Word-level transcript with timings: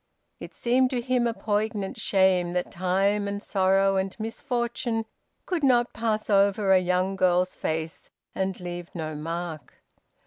It 0.39 0.55
seemed 0.55 0.89
to 0.89 0.99
him 0.99 1.27
a 1.27 1.33
poignant 1.35 1.95
shame 1.95 2.53
that 2.53 2.71
time 2.71 3.27
and 3.27 3.39
sorrow 3.39 3.97
and 3.97 4.19
misfortune 4.19 5.05
could 5.45 5.63
not 5.63 5.93
pass 5.93 6.27
over 6.27 6.71
a 6.71 6.79
young 6.79 7.15
girl's 7.15 7.53
face 7.53 8.09
and 8.33 8.59
leave 8.59 8.89
no 8.95 9.13
mark. 9.13 9.75